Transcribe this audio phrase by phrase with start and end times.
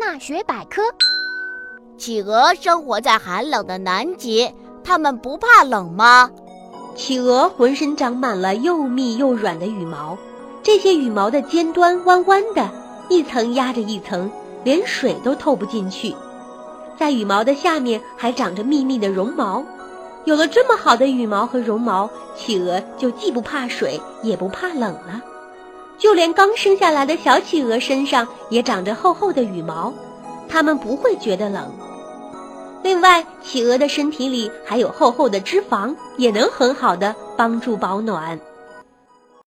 [0.00, 0.80] 大学百科。
[1.98, 4.50] 企鹅生活在寒冷的南极，
[4.82, 6.30] 它们不怕冷吗？
[6.96, 10.16] 企鹅浑身长满了又密又软的羽毛，
[10.62, 12.70] 这些羽毛的尖端弯弯的，
[13.10, 14.30] 一层压着一层，
[14.64, 16.16] 连水都透不进去。
[16.98, 19.62] 在羽毛的下面还长着密密的绒毛。
[20.24, 25.20] 有了这么好的羽毛和绒毛，企鹅就既不怕水，也不怕冷了。
[26.00, 29.92] 就连刚生下来的小企鹅身上也长着厚厚的羽毛，
[30.48, 31.70] 它们不会觉得冷。
[32.82, 38.40] 另外，企鹅的身体里还有厚厚的脂肪，也能很好的帮助保暖。